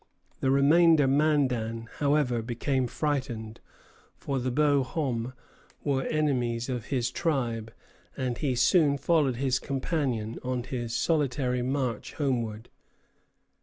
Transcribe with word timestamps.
The 0.39 0.49
remaining 0.49 1.15
Mandan, 1.15 1.87
however, 1.99 2.41
became 2.41 2.87
frightened, 2.87 3.59
for 4.17 4.39
the 4.39 4.49
Beaux 4.49 4.81
Hommes 4.83 5.33
were 5.83 6.05
enemies 6.07 6.69
of 6.69 6.85
his 6.85 7.11
tribe, 7.11 7.71
and 8.17 8.35
he 8.39 8.55
soon 8.55 8.97
followed 8.97 9.35
his 9.35 9.59
companion 9.59 10.39
on 10.43 10.63
his 10.63 10.95
solitary 10.95 11.61
march 11.61 12.13
homeward. 12.13 12.69